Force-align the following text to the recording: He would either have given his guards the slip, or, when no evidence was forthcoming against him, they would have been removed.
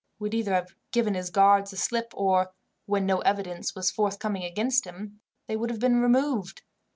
He 0.17 0.23
would 0.23 0.33
either 0.33 0.55
have 0.55 0.73
given 0.91 1.13
his 1.13 1.29
guards 1.29 1.69
the 1.69 1.77
slip, 1.77 2.11
or, 2.17 2.53
when 2.87 3.05
no 3.05 3.19
evidence 3.19 3.75
was 3.75 3.91
forthcoming 3.91 4.43
against 4.45 4.85
him, 4.85 5.19
they 5.45 5.55
would 5.55 5.69
have 5.69 5.77
been 5.79 6.01
removed. 6.01 6.63